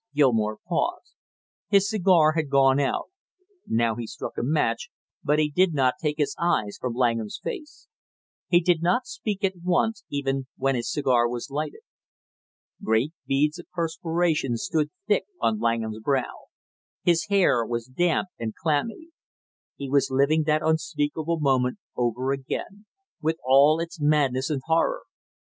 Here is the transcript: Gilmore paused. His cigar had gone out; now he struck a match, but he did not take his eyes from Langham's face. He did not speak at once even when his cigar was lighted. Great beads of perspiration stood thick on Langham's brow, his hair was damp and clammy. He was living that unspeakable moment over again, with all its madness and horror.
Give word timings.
Gilmore 0.15 0.57
paused. 0.67 1.13
His 1.67 1.87
cigar 1.87 2.31
had 2.31 2.49
gone 2.49 2.79
out; 2.79 3.11
now 3.67 3.93
he 3.93 4.07
struck 4.07 4.35
a 4.35 4.41
match, 4.41 4.89
but 5.23 5.37
he 5.37 5.47
did 5.51 5.75
not 5.75 5.93
take 6.01 6.17
his 6.17 6.35
eyes 6.39 6.79
from 6.81 6.95
Langham's 6.95 7.39
face. 7.43 7.87
He 8.47 8.61
did 8.61 8.81
not 8.81 9.05
speak 9.05 9.43
at 9.43 9.57
once 9.63 10.03
even 10.09 10.47
when 10.57 10.73
his 10.73 10.91
cigar 10.91 11.29
was 11.29 11.51
lighted. 11.51 11.81
Great 12.81 13.13
beads 13.27 13.59
of 13.59 13.69
perspiration 13.75 14.57
stood 14.57 14.89
thick 15.07 15.25
on 15.39 15.59
Langham's 15.59 15.99
brow, 15.99 16.45
his 17.03 17.27
hair 17.27 17.63
was 17.63 17.85
damp 17.85 18.29
and 18.39 18.55
clammy. 18.55 19.09
He 19.75 19.87
was 19.87 20.09
living 20.09 20.45
that 20.47 20.63
unspeakable 20.65 21.39
moment 21.39 21.77
over 21.95 22.31
again, 22.31 22.87
with 23.21 23.37
all 23.45 23.79
its 23.79 24.01
madness 24.01 24.49
and 24.49 24.63
horror. 24.65 25.03